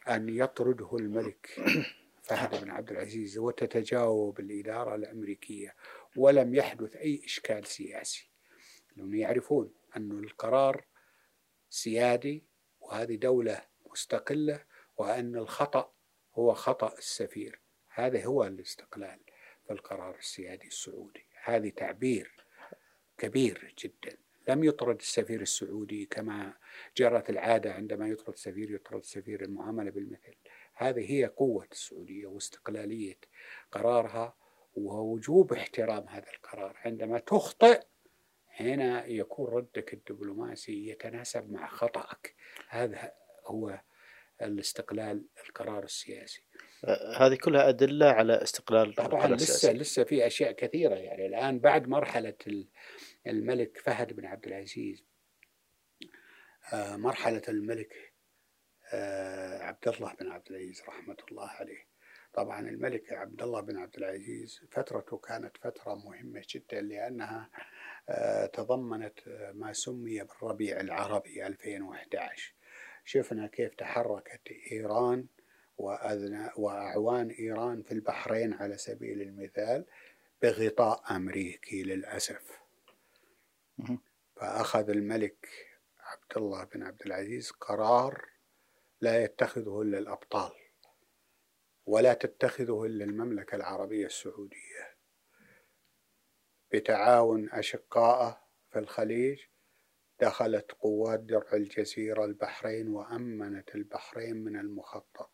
أن 0.08 0.28
يطرده 0.28 0.96
الملك 0.96 1.46
فهد 2.22 2.64
بن 2.64 2.70
عبد 2.70 2.90
العزيز 2.90 3.38
وتتجاوب 3.38 4.40
الإدارة 4.40 4.94
الأمريكية 4.94 5.74
ولم 6.16 6.54
يحدث 6.54 6.96
أي 6.96 7.22
إشكال 7.24 7.66
سياسي. 7.66 8.30
لأنهم 8.96 9.14
يعرفون 9.14 9.72
أن 9.96 10.10
القرار 10.10 10.84
سيادي 11.70 12.44
وهذه 12.80 13.16
دولة 13.16 13.60
مستقلة 13.90 14.64
وأن 14.96 15.36
الخطأ 15.36 15.92
هو 16.34 16.54
خطأ 16.54 16.94
السفير. 16.98 17.60
هذا 17.88 18.24
هو 18.24 18.44
الاستقلال 18.44 19.20
في 19.66 19.72
القرار 19.72 20.18
السيادي 20.18 20.66
السعودي. 20.66 21.26
هذه 21.44 21.68
تعبير 21.68 22.44
كبير 23.18 23.74
جدا. 23.78 24.16
لم 24.48 24.64
يطرد 24.64 24.96
السفير 24.96 25.40
السعودي 25.40 26.06
كما 26.06 26.54
جرت 26.96 27.30
العادة 27.30 27.72
عندما 27.72 28.08
يطرد 28.08 28.36
سفير 28.36 28.70
يطرد 28.70 29.04
سفير 29.04 29.42
المعاملة 29.44 29.90
بالمثل. 29.90 30.34
هذه 30.74 31.12
هي 31.12 31.24
قوة 31.24 31.68
السعودية 31.72 32.26
واستقلالية 32.26 33.18
قرارها 33.72 34.36
ووجوب 34.74 35.52
احترام 35.52 36.08
هذا 36.08 36.30
القرار. 36.30 36.76
عندما 36.84 37.18
تخطئ 37.18 37.82
هنا 38.60 39.06
يكون 39.06 39.54
ردك 39.54 39.94
الدبلوماسي 39.94 40.88
يتناسب 40.88 41.52
مع 41.52 41.68
خطأك. 41.68 42.34
هذا 42.68 43.12
هو 43.46 43.80
الاستقلال 44.42 45.24
القرار 45.46 45.84
السياسي. 45.84 46.42
هذه 47.16 47.34
كلها 47.34 47.68
أدلة 47.68 48.06
على 48.06 48.42
استقلال 48.42 48.94
طبعا 48.94 49.26
لسه 49.26 49.72
لسه 49.72 50.04
في 50.04 50.26
أشياء 50.26 50.52
كثيرة 50.52 50.94
يعني. 50.94 51.26
الآن 51.26 51.58
بعد 51.58 51.88
مرحلة 51.88 52.34
الملك 53.26 53.78
فهد 53.78 54.12
بن 54.12 54.26
عبد 54.26 54.46
العزيز 54.46 55.04
آه، 56.72 56.96
مرحلة 56.96 57.42
الملك 57.48 58.12
آه، 58.92 59.62
عبد 59.62 59.88
الله 59.88 60.14
بن 60.20 60.28
عبد 60.28 60.50
العزيز 60.50 60.82
رحمة 60.88 61.16
الله 61.30 61.48
عليه. 61.48 61.86
طبعا 62.32 62.60
الملك 62.60 63.12
عبد 63.12 63.42
الله 63.42 63.60
بن 63.60 63.76
عبد 63.76 63.96
العزيز 63.96 64.60
فترته 64.70 65.18
كانت 65.18 65.56
فترة 65.56 65.94
مهمة 65.94 66.42
جدا 66.50 66.80
لأنها 66.80 67.50
آه، 68.08 68.46
تضمنت 68.46 69.20
ما 69.54 69.72
سمي 69.72 70.24
بالربيع 70.24 70.80
العربي 70.80 71.46
2011 71.46 72.54
شفنا 73.04 73.46
كيف 73.46 73.74
تحركت 73.74 74.40
إيران 74.72 75.26
وأعوان 76.56 77.30
إيران 77.30 77.82
في 77.82 77.92
البحرين 77.92 78.52
على 78.52 78.76
سبيل 78.78 79.22
المثال 79.22 79.86
بغطاء 80.42 81.16
أمريكي 81.16 81.82
للأسف. 81.82 82.58
فأخذ 84.36 84.90
الملك 84.90 85.48
عبد 86.00 86.36
الله 86.36 86.64
بن 86.64 86.82
عبد 86.82 87.02
العزيز 87.06 87.50
قرار 87.50 88.28
لا 89.00 89.24
يتخذه 89.24 89.82
إلا 89.82 89.98
الأبطال 89.98 90.52
ولا 91.86 92.14
تتخذه 92.14 92.84
إلا 92.84 93.04
المملكة 93.04 93.56
العربية 93.56 94.06
السعودية 94.06 94.96
بتعاون 96.72 97.50
أشقائه 97.50 98.42
في 98.70 98.78
الخليج 98.78 99.40
دخلت 100.22 100.72
قوات 100.72 101.20
درع 101.20 101.52
الجزيرة 101.52 102.24
البحرين 102.24 102.88
وأمنت 102.88 103.74
البحرين 103.74 104.36
من 104.36 104.56
المخطط. 104.56 105.30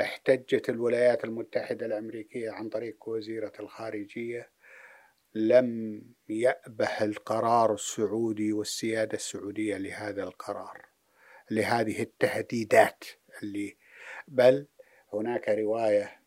احتجت 0.00 0.68
الولايات 0.68 1.24
المتحدة 1.24 1.86
الأمريكية 1.86 2.50
عن 2.50 2.68
طريق 2.68 3.08
وزيرة 3.08 3.52
الخارجية. 3.60 4.50
لم 5.34 6.02
يأبه 6.28 7.04
القرار 7.04 7.74
السعودي 7.74 8.52
والسيادة 8.52 9.14
السعودية 9.14 9.76
لهذا 9.76 10.24
القرار 10.24 10.86
لهذه 11.50 12.02
التهديدات 12.02 13.04
اللي 13.42 13.76
بل 14.28 14.66
هناك 15.12 15.48
رواية 15.48 16.20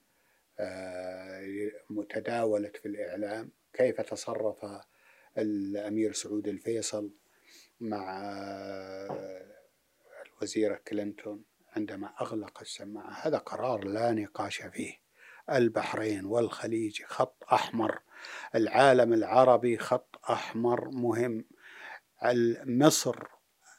آه، 0.60 1.72
متداولة 1.90 2.72
في 2.82 2.86
الإعلام 2.86 3.52
كيف 3.74 4.02
تصرف 4.02 4.66
الأمير 5.38 6.14
سعود 6.14 6.48
الفيصل 6.48 7.12
مع 7.82 8.22
الوزيرة 10.26 10.76
كلينتون 10.88 11.44
عندما 11.76 12.14
أغلق 12.22 12.62
السماعة 12.62 13.12
هذا 13.12 13.38
قرار 13.38 13.84
لا 13.84 14.12
نقاش 14.12 14.62
فيه. 14.62 14.94
البحرين 15.50 16.26
والخليج 16.26 17.04
خط 17.04 17.44
أحمر. 17.54 18.00
العالم 18.56 19.14
العربي 19.14 19.78
خط 19.78 20.20
أحمر 20.30 20.90
مهم. 20.90 21.46
مصر 22.66 23.28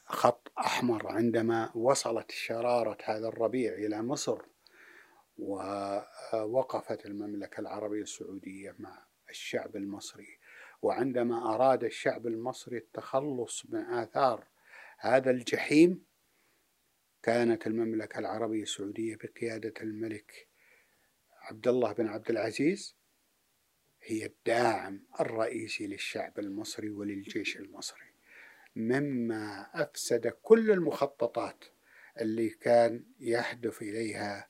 خط 0.05 0.51
أحمر 0.59 1.07
عندما 1.07 1.71
وصلت 1.75 2.31
شرارة 2.31 2.97
هذا 3.03 3.27
الربيع 3.27 3.73
إلى 3.73 4.01
مصر 4.01 4.41
ووقفت 5.37 7.05
المملكة 7.05 7.59
العربية 7.59 8.01
السعودية 8.01 8.75
مع 8.79 9.05
الشعب 9.29 9.75
المصري. 9.75 10.39
وعندما 10.81 11.55
أراد 11.55 11.83
الشعب 11.83 12.27
المصري 12.27 12.77
التخلص 12.77 13.65
من 13.69 13.79
آثار 13.79 14.47
هذا 14.97 15.31
الجحيم 15.31 16.05
كانت 17.23 17.67
المملكة 17.67 18.19
العربية 18.19 18.63
السعودية 18.63 19.15
بقيادة 19.15 19.73
الملك 19.81 20.47
عبد 21.41 21.67
الله 21.67 21.93
بن 21.93 22.07
عبد 22.07 22.29
العزيز 22.29 22.95
هي 24.03 24.25
الداعم 24.25 25.03
الرئيسي 25.19 25.87
للشعب 25.87 26.39
المصري 26.39 26.89
وللجيش 26.89 27.57
المصري. 27.57 28.11
مما 28.75 29.69
أفسد 29.73 30.27
كل 30.27 30.71
المخططات 30.71 31.65
اللي 32.21 32.49
كان 32.49 33.05
يهدف 33.19 33.81
إليها 33.81 34.49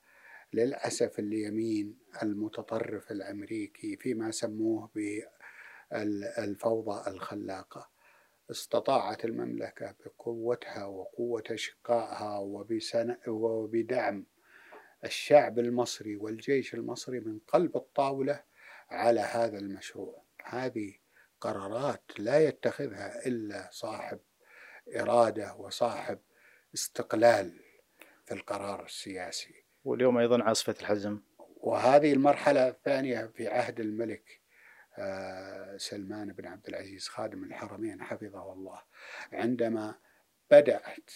للأسف 0.54 1.20
اليمين 1.20 1.98
المتطرف 2.24 3.12
الأمريكي 3.12 3.98
فيما 3.98 4.32
سموه 4.32 4.90
بالفوضى 5.92 7.10
الخلاقة. 7.12 7.90
استطاعت 8.52 9.26
المملكة 9.26 9.96
بقوتها 10.06 10.86
وقوة 10.86 11.44
أشقائها 11.52 12.38
وبدعم 13.28 14.26
الشعب 15.04 15.60
المصري 15.60 16.16
والجيش 16.16 16.74
المصري 16.74 17.20
من 17.20 17.40
قلب 17.48 17.78
الطاولة 17.78 18.44
على 18.90 19.20
هذا 19.20 19.58
المشروع. 19.58 20.24
هذه 20.44 20.94
قرارات 21.42 22.04
لا 22.20 22.40
يتخذها 22.40 23.28
إلا 23.28 23.70
صاحب 23.72 24.20
إرادة 24.96 25.56
وصاحب 25.56 26.20
استقلال 26.74 27.60
في 28.26 28.34
القرار 28.34 28.86
السياسي. 28.86 29.64
واليوم 29.84 30.18
أيضا 30.18 30.44
عاصفة 30.44 30.76
الحزم. 30.80 31.22
وهذه 31.58 32.14
المرحلة 32.14 32.68
الثانية 32.68 33.26
في 33.26 33.48
عهد 33.48 33.80
الملك 33.80 34.41
سلمان 35.78 36.34
بن 36.34 36.48
عبد 36.48 36.68
العزيز 36.68 37.08
خادم 37.08 37.44
الحرمين 37.44 38.02
حفظه 38.04 38.54
الله. 38.54 38.82
عندما 39.34 39.96
بدأت 40.52 41.12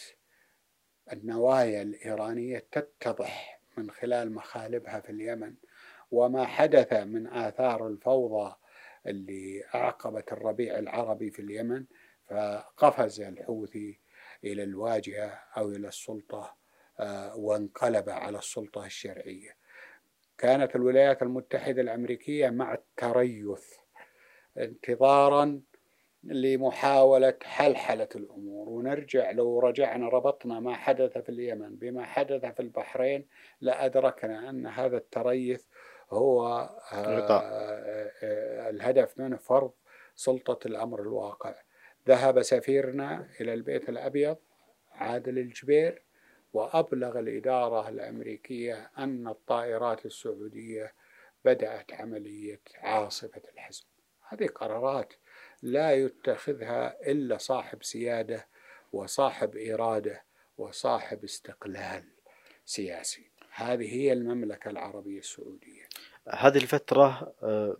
النوايا 1.14 1.82
الإيرانية 1.82 2.68
تتضح 2.72 3.62
من 3.78 3.92
خلال 3.92 4.34
مخالبها 4.34 5.00
في 5.00 5.10
اليمن 5.10 5.56
وما 6.12 6.46
حدث 6.46 6.94
من 6.94 7.28
آثار 7.28 7.88
الفوضى 7.88 8.56
اللي 9.08 9.64
أعقبت 9.76 10.32
الربيع 10.34 10.80
العربي 10.80 11.32
في 11.32 11.42
اليمن 11.42 11.86
فقفز 12.30 13.22
الحوثي 13.22 14.00
إلى 14.44 14.64
الواجهة 14.64 15.40
أو 15.58 15.70
إلى 15.70 15.88
السلطة 15.88 16.56
آه، 17.00 17.36
وانقلب 17.36 18.10
على 18.10 18.38
السلطة 18.38 18.86
الشرعية. 18.86 19.56
كانت 20.38 20.76
الولايات 20.76 21.22
المتحدة 21.22 21.82
الأمريكية 21.82 22.50
مع 22.50 22.74
التريث 22.74 23.74
انتظارا 24.58 25.62
لمحاولة 26.24 27.34
حلحلة 27.44 28.08
الأمور. 28.16 28.70
ونرجع 28.70 29.32
لو 29.32 29.60
رجعنا 29.60 30.10
ربطنا 30.10 30.60
ما 30.60 30.76
حدث 30.76 31.18
في 31.18 31.30
اليمن 31.30 31.76
بما 31.76 32.04
حدث 32.04 32.46
في 32.46 32.60
البحرين 32.60 33.28
لأدركنا 33.62 34.50
أن 34.50 34.68
هذا 34.68 34.98
التريث 34.98 35.64
هو 36.12 36.48
آه، 36.94 38.12
آه، 38.24 38.70
الهدف 38.70 39.20
منه 39.20 39.38
فرض 39.38 39.72
سلطة 40.16 40.68
الأمر 40.68 41.02
الواقع. 41.02 41.56
ذهب 42.08 42.42
سفيرنا 42.42 43.28
إلى 43.42 43.54
البيت 43.54 43.90
الأبيض 43.90 44.38
عادل 44.92 45.40
الجبير 45.40 46.05
وأبلغ 46.56 47.20
الإدارة 47.20 47.90
الأمريكية 47.90 48.92
أن 48.98 49.28
الطائرات 49.28 50.06
السعودية 50.06 50.94
بدأت 51.46 51.94
عملية 51.94 52.62
عاصفة 52.78 53.42
الحزم 53.54 53.86
هذه 54.28 54.48
قرارات 54.48 55.14
لا 55.64 55.94
يتخذها 55.94 57.12
إلا 57.12 57.38
صاحب 57.38 57.84
سيادة 57.84 58.48
وصاحب 58.94 59.58
إرادة 59.58 60.24
وصاحب 60.58 61.24
استقلال 61.24 62.04
سياسي. 62.66 63.30
هذه 63.52 63.94
هي 63.96 64.14
المملكة 64.14 64.70
العربية 64.70 65.20
السعودية. 65.20 65.84
هذه 66.30 66.58
الفترة 66.58 67.34
آه، 67.44 67.78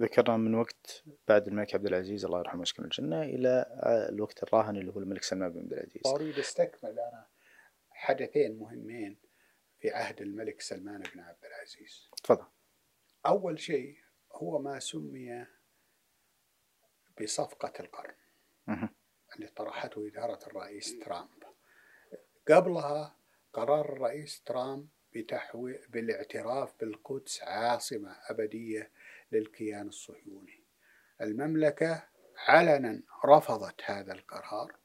ذكرنا 0.00 0.36
من 0.36 0.54
وقت 0.54 1.02
بعد 1.28 1.46
الملك 1.46 1.74
عبد 1.74 1.86
العزيز 1.86 2.24
الله 2.24 2.38
يرحمه 2.38 2.60
ويسكن 2.60 2.84
الجنة 2.84 3.22
إلى 3.22 3.66
الوقت 4.12 4.42
الراهن 4.42 4.76
اللي 4.76 4.92
هو 4.92 4.98
الملك 4.98 5.22
سلمان 5.22 5.52
بن 5.52 5.58
عبد 5.58 5.72
العزيز. 5.72 6.02
أريد 6.06 6.38
أستكمل 6.38 6.90
أنا 6.90 7.35
حدثين 7.96 8.58
مهمين 8.58 9.18
في 9.80 9.90
عهد 9.90 10.20
الملك 10.20 10.60
سلمان 10.60 11.02
بن 11.14 11.20
عبد 11.20 11.44
العزيز. 11.44 12.10
تفضل. 12.24 12.46
أول 13.26 13.60
شيء 13.60 13.98
هو 14.32 14.58
ما 14.58 14.78
سمي 14.78 15.46
بصفقة 17.20 17.72
القرن 17.80 18.14
اللي 19.36 19.46
طرحته 19.56 20.08
إدارة 20.08 20.46
الرئيس 20.46 20.98
ترامب. 20.98 21.44
قبلها 22.48 23.16
قرار 23.52 23.92
الرئيس 23.92 24.42
ترامب 24.42 24.88
بتحوي 25.14 25.80
بالاعتراف 25.88 26.80
بالقدس 26.80 27.42
عاصمة 27.42 28.16
أبدية 28.30 28.90
للكيان 29.32 29.88
الصهيوني. 29.88 30.64
المملكة 31.20 32.08
علنا 32.48 33.02
رفضت 33.24 33.82
هذا 33.84 34.12
القرار. 34.12 34.76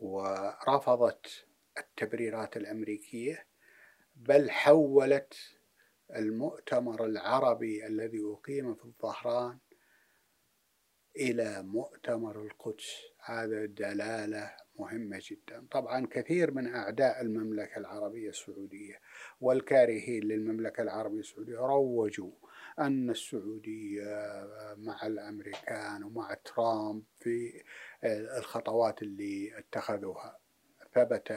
ورفضت 0.00 1.46
التبريرات 1.78 2.56
الأمريكية 2.56 3.46
بل 4.16 4.50
حولت 4.50 5.34
المؤتمر 6.16 7.04
العربي 7.04 7.86
الذي 7.86 8.20
أقيم 8.24 8.74
في 8.74 8.84
الظهران 8.84 9.58
إلى 11.16 11.62
مؤتمر 11.62 12.42
القدس. 12.42 13.02
هذا 13.24 13.64
دلالة 13.64 14.56
مهمة 14.78 15.20
جدا. 15.30 15.66
طبعا 15.70 16.06
كثير 16.06 16.50
من 16.50 16.74
أعداء 16.74 17.20
المملكة 17.22 17.78
العربية 17.78 18.28
السعودية 18.28 19.00
والكارهين 19.40 20.22
للمملكة 20.22 20.82
العربية 20.82 21.20
السعودية 21.20 21.56
روجوا 21.58 22.32
أن 22.78 23.10
السعودية 23.10 24.04
مع 24.76 25.06
الأمريكان 25.06 26.04
ومع 26.04 26.34
ترامب 26.34 27.02
في 27.20 27.62
الخطوات 28.04 29.02
اللي 29.02 29.58
اتخذوها. 29.58 30.38
ثبت 30.94 31.32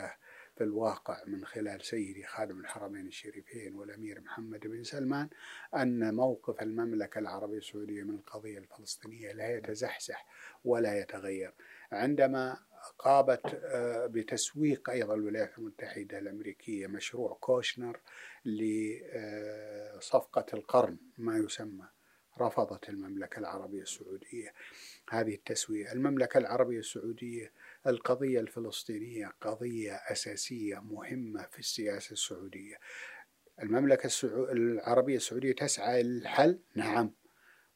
في 0.58 0.63
الواقع 0.63 1.23
من 1.27 1.45
خلال 1.45 1.86
سيدي 1.86 2.23
خادم 2.23 2.60
الحرمين 2.60 3.08
الشريفين 3.08 3.75
والأمير 3.75 4.21
محمد 4.21 4.60
بن 4.60 4.84
سلمان 4.84 5.30
أن 5.75 6.15
موقف 6.15 6.62
المملكة 6.62 7.19
العربية 7.19 7.58
السعودية 7.58 8.03
من 8.03 8.15
القضية 8.15 8.58
الفلسطينية 8.58 9.32
لا 9.32 9.58
يتزحزح 9.58 10.25
ولا 10.65 10.99
يتغير. 10.99 11.53
عندما 11.91 12.58
قامت 12.99 13.60
آه، 13.63 14.06
بتسويق 14.06 14.89
أيضا 14.89 15.15
الولايات 15.15 15.58
المتحدة 15.58 16.19
الأمريكية 16.19 16.88
مشروع 16.88 17.38
كوشنر 17.41 17.99
لصفقة 19.95 20.45
القرن 20.53 20.97
ما 21.17 21.38
يسمى 21.38 21.88
رفضت 22.41 22.89
المملكة 22.89 23.39
العربية 23.39 23.82
السعودية. 23.82 24.53
هذه 25.09 25.35
التسوية. 25.35 25.91
المملكة 25.91 26.37
العربية 26.37 26.79
السعودية 26.79 27.51
القضية 27.87 28.39
الفلسطينية 28.39 29.33
قضية 29.41 29.93
أساسية 29.93 30.79
مهمة 30.79 31.47
في 31.51 31.59
السياسة 31.59 32.13
السعودية. 32.13 32.75
المملكة 33.63 34.09
العربية 34.51 35.15
السعودية 35.15 35.51
تسعى 35.51 36.03
للحل 36.03 36.59
نعم 36.75 37.11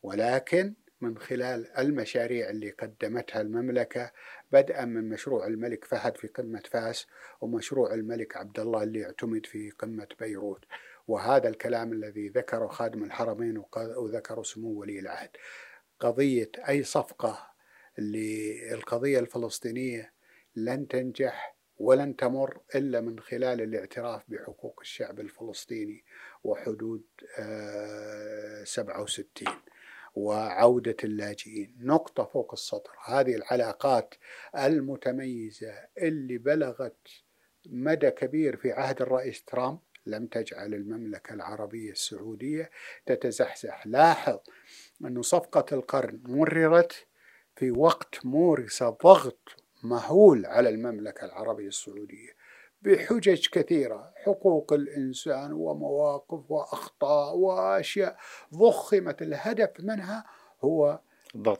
ولكن 0.04 0.74
من 1.02 1.18
خلال 1.18 1.78
المشاريع 1.78 2.50
اللي 2.50 2.70
قدمتها 2.70 3.42
المملكة 3.42 4.12
بدءا 4.52 4.86
من 4.86 5.10
مشروع 5.10 5.48
الملك 5.48 5.86
فهد 5.86 6.18
في 6.18 6.28
قمة 6.28 6.64
فاس 6.72 7.08
ومشروع 7.42 7.94
الملك 7.94 8.38
عبد 8.38 8.60
الله 8.60 8.84
اللي 8.84 9.06
اعتمد 9.06 9.46
في 9.46 9.72
قمة 9.72 10.08
بيروت. 10.20 10.66
وهذا 11.08 11.50
الكلام 11.50 11.94
الذي 11.94 12.30
ذكره 12.30 12.68
خادم 12.68 13.04
الحرمين 13.04 13.64
وذكره 13.98 14.44
سمو 14.44 14.70
ولي 14.80 15.00
العهد. 15.00 15.30
قضية 16.02 16.52
أي 16.70 16.84
صفقة 16.84 17.52
للقضية 17.98 19.20
الفلسطينية 19.20 20.14
لن 20.56 20.88
تنجح 20.88 21.56
ولن 21.78 22.16
تمر 22.16 22.62
إلا 22.76 23.02
من 23.02 23.20
خلال 23.20 23.62
الاعتراف 23.62 24.24
بحقوق 24.28 24.80
الشعب 24.82 25.20
الفلسطيني 25.20 26.04
وحدود 26.44 27.04
67 28.64 29.48
آه، 29.48 29.62
وعودة 30.16 30.98
اللاجئين. 31.04 31.76
نقطة 31.80 32.24
فوق 32.26 32.54
السطر. 32.54 32.92
هذه 33.06 33.36
العلاقات 33.36 34.16
المتميزة 34.56 35.74
اللي 35.98 36.38
بلغت 36.38 37.08
مدى 37.66 38.12
كبير 38.12 38.58
في 38.58 38.72
عهد 38.72 39.02
الرئيس 39.02 39.44
ترامب. 39.44 39.80
لم 40.06 40.28
تجعل 40.28 40.74
المملكة 40.74 41.34
العربية 41.34 41.92
السعودية 41.92 42.70
تتزحزح. 43.06 43.88
لاحظ 43.88 44.40
أن 45.06 45.22
صفقة 45.22 45.66
القرن 45.76 46.22
مررت 46.26 47.08
في 47.56 47.72
وقت 47.72 48.26
مورس 48.26 48.84
ضغط 48.84 49.56
مهول 49.84 50.46
على 50.46 50.70
المملكة 50.70 51.26
العربية 51.26 51.68
السعودية 51.68 52.36
بحجج 52.82 53.48
كثيرة 53.52 54.14
حقوق 54.16 54.74
الإنسان 54.74 55.54
ومواقف 55.54 56.52
وأخطاء 56.52 57.36
وأشياء. 57.36 58.18
ضخمت 58.54 59.22
الهدف 59.22 59.70
منها 59.80 60.26
هو 60.64 61.00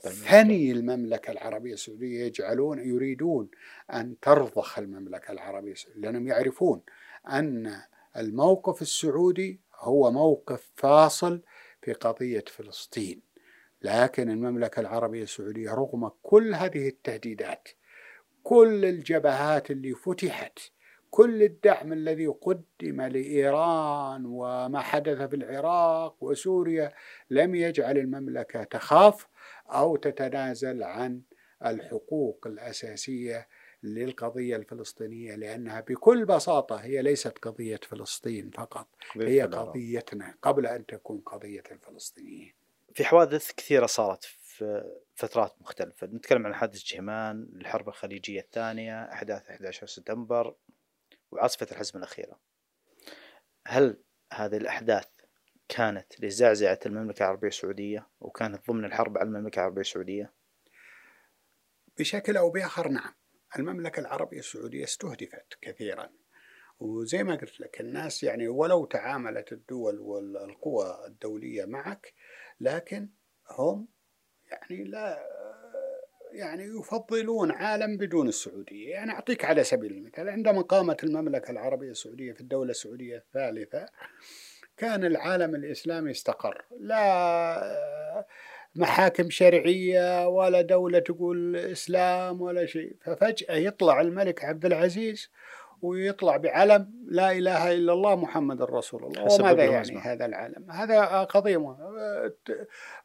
ثني 0.02 0.72
المملكة 0.72 1.30
العربية 1.30 1.72
السعودية 1.72 2.24
يجعلون 2.24 2.78
يريدون 2.78 3.48
أن 3.92 4.20
ترضخ 4.20 4.78
المملكة 4.78 5.32
العربية 5.32 5.72
السعودية. 5.72 6.00
لأنهم 6.00 6.28
يعرفون 6.28 6.82
أن 7.28 7.82
الموقف 8.16 8.82
السعودي 8.82 9.60
هو 9.78 10.10
موقف 10.10 10.70
فاصل 10.76 11.42
في 11.82 11.92
قضية 11.92 12.44
فلسطين 12.46 13.22
لكن 13.82 14.30
المملكة 14.30 14.80
العربية 14.80 15.22
السعودية 15.22 15.70
رغم 15.74 16.10
كل 16.22 16.54
هذه 16.54 16.88
التهديدات 16.88 17.68
كل 18.42 18.84
الجبهات 18.84 19.70
اللي 19.70 19.94
فتحت 19.94 20.58
كل 21.10 21.42
الدعم 21.42 21.92
الذي 21.92 22.26
قدم 22.26 23.02
لإيران 23.02 24.26
وما 24.26 24.80
حدث 24.80 25.22
في 25.22 25.36
العراق 25.36 26.16
وسوريا 26.20 26.92
لم 27.30 27.54
يجعل 27.54 27.98
المملكة 27.98 28.64
تخاف 28.64 29.26
أو 29.66 29.96
تتنازل 29.96 30.82
عن 30.82 31.22
الحقوق 31.64 32.46
الأساسية 32.46 33.48
للقضية 33.82 34.56
الفلسطينية 34.56 35.34
لأنها 35.34 35.80
بكل 35.80 36.24
بساطة 36.24 36.76
هي 36.76 37.02
ليست 37.02 37.38
قضية 37.38 37.80
فلسطين 37.82 38.50
فقط 38.50 38.88
هي 39.16 39.42
قضيتنا 39.42 40.34
قبل 40.42 40.66
أن 40.66 40.86
تكون 40.86 41.20
قضية 41.20 41.62
الفلسطينيين. 41.70 42.54
في 42.94 43.04
حوادث 43.04 43.52
كثيرة 43.52 43.86
صارت 43.86 44.24
في 44.24 44.92
فترات 45.14 45.54
مختلفة 45.60 46.06
نتكلم 46.06 46.46
عن 46.46 46.54
حادث 46.54 46.84
جهمان 46.84 47.48
الحرب 47.54 47.88
الخليجية 47.88 48.40
الثانية 48.40 49.02
أحداث 49.12 49.50
11 49.50 49.86
سبتمبر 49.86 50.54
وعاصفة 51.30 51.66
الحزم 51.72 51.98
الأخيرة 51.98 52.38
هل 53.66 54.02
هذه 54.32 54.56
الأحداث 54.56 55.08
كانت 55.68 56.20
لزعزعة 56.20 56.78
المملكة 56.86 57.22
العربية 57.22 57.48
السعودية 57.48 58.08
وكانت 58.20 58.70
ضمن 58.70 58.84
الحرب 58.84 59.18
على 59.18 59.26
المملكة 59.26 59.58
العربية 59.58 59.80
السعودية؟ 59.80 60.32
بشكل 61.98 62.36
أو 62.36 62.50
بآخر 62.50 62.88
نعم 62.88 63.14
المملكة 63.58 64.00
العربية 64.00 64.38
السعودية 64.38 64.84
استهدفت 64.84 65.58
كثيرا. 65.62 66.10
وزي 66.80 67.24
ما 67.24 67.34
قلت 67.34 67.60
لك 67.60 67.80
الناس 67.80 68.22
يعني 68.22 68.48
ولو 68.48 68.84
تعاملت 68.84 69.52
الدول 69.52 70.00
والقوى 70.00 71.04
الدولية 71.06 71.64
معك 71.64 72.14
لكن 72.60 73.08
هم 73.50 73.88
يعني 74.50 74.84
لا 74.84 75.26
يعني 76.32 76.64
يفضلون 76.64 77.50
عالم 77.50 77.96
بدون 77.96 78.28
السعودية. 78.28 78.90
يعني 78.90 79.12
أعطيك 79.12 79.44
على 79.44 79.64
سبيل 79.64 79.92
المثال 79.92 80.28
عندما 80.28 80.62
قامت 80.62 81.04
المملكة 81.04 81.50
العربية 81.50 81.90
السعودية 81.90 82.32
في 82.32 82.40
الدولة 82.40 82.70
السعودية 82.70 83.16
الثالثة 83.16 83.86
كان 84.76 85.04
العالم 85.04 85.54
الإسلامي 85.54 86.10
استقر. 86.10 86.64
لا 86.80 88.26
محاكم 88.74 89.30
شرعية 89.30 90.28
ولا 90.28 90.60
دولة 90.60 90.98
تقول 90.98 91.56
إسلام 91.56 92.40
ولا 92.40 92.66
شيء. 92.66 92.96
ففجأة 93.00 93.54
يطلع 93.54 94.00
الملك 94.00 94.44
عبد 94.44 94.66
العزيز 94.66 95.30
ويطلع 95.82 96.36
بعلم 96.36 96.92
لا 97.08 97.32
إله 97.32 97.72
إلا 97.72 97.92
الله 97.92 98.16
محمد 98.16 98.62
رسول 98.62 99.04
الله. 99.04 99.34
وماذا 99.34 99.64
يعني 99.64 99.98
هذا 99.98 100.26
العلم؟ 100.26 100.70
هذا 100.70 101.04
قضية 101.04 101.76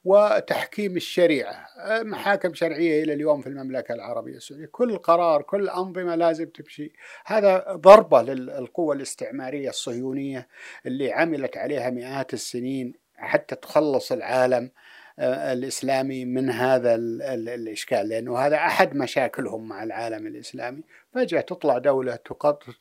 وتحكيم 0.06 0.96
الشريعة. 0.96 1.68
محاكم 2.02 2.54
شرعية 2.54 3.04
إلى 3.04 3.14
اليوم 3.14 3.42
في 3.42 3.48
المملكة 3.48 3.94
العربية 3.94 4.36
السعودية. 4.36 4.66
كل 4.72 4.98
قرار 4.98 5.42
كل 5.42 5.70
أنظمة 5.70 6.16
لازم 6.16 6.46
تمشي. 6.46 6.94
هذا 7.26 7.66
ضربة 7.72 8.22
للقوة 8.22 8.96
الاستعمارية 8.96 9.70
الصهيونية 9.70 10.48
اللي 10.86 11.14
عملت 11.14 11.58
عليها 11.58 11.90
مئات 11.90 12.34
السنين 12.34 12.94
حتى 13.16 13.56
تخلص 13.56 14.12
العالم. 14.12 14.72
الإسلامي 15.20 16.26
من 16.26 16.50
هذا 16.50 16.96
الإشكال 16.96 18.10
لأنه 18.10 18.38
هذا 18.38 18.56
أحد 18.56 18.96
مشاكلهم 18.96 19.68
مع 19.68 19.84
العالم 19.84 20.28
الإسلامي. 20.28 20.84
فجأة 21.14 21.42
تطلع 21.42 21.78
دولة 21.78 22.16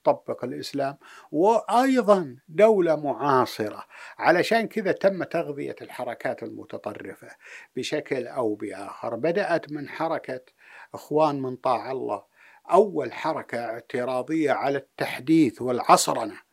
تطبق 0.04 0.44
الإسلام 0.44 0.96
وأيضا 1.32 2.36
دولة 2.48 2.96
معاصرة. 2.96 3.84
علشان 4.18 4.68
كذا 4.68 4.92
تم 4.92 5.24
تغذية 5.24 5.76
الحركات 5.82 6.42
المتطرفة 6.42 7.28
بشكل 7.76 8.26
أو 8.26 8.54
بآخر. 8.54 9.16
بدأت 9.16 9.72
من 9.72 9.88
حركة 9.88 10.40
إخوان 10.94 11.42
من 11.42 11.56
طاع 11.56 11.90
الله. 11.92 12.22
أول 12.70 13.12
حركة 13.12 13.64
اعتراضية 13.64 14.52
على 14.52 14.78
التحديث 14.78 15.62
والعصرنة. 15.62 16.34
آه، 16.34 16.45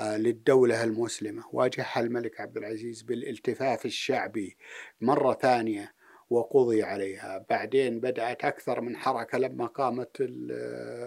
للدولة 0.00 0.84
المسلمة. 0.84 1.44
واجهها 1.52 2.00
الملك 2.00 2.40
عبد 2.40 2.56
العزيز 2.56 3.02
بالالتفاف 3.02 3.86
الشعبي 3.86 4.56
مرة 5.00 5.34
ثانية 5.34 5.94
وقضي 6.30 6.82
عليها. 6.82 7.46
بعدين 7.50 8.00
بدأت 8.00 8.44
أكثر 8.44 8.80
من 8.80 8.96
حركة 8.96 9.38
لما 9.38 9.66
قامت 9.66 10.16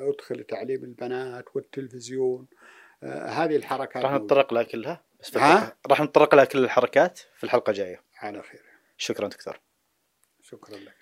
أدخل 0.10 0.43
تعليم 0.43 0.84
البنات 0.84 1.45
والتلفزيون. 1.56 2.47
آه، 3.04 3.25
هذه 3.25 3.56
الحركات 3.56 4.04
راح 4.04 4.13
نتطرق 4.13 4.54
لها 4.54 4.63
كلها؟ 4.63 5.04
بس 5.19 5.38
ها؟ 5.38 5.69
الحلقة- 5.69 5.73
راح 5.89 6.02
نتطرق 6.02 6.36
لها 6.36 6.45
كل 6.45 6.63
الحركات 6.63 7.17
في 7.17 7.43
الحلقة 7.43 7.69
الجاية. 7.69 8.04
على 8.17 8.41
خير. 8.41 8.63
شكرا 8.97 9.28
دكتور. 9.28 9.60
شكرا 10.41 10.78
لك. 10.78 10.95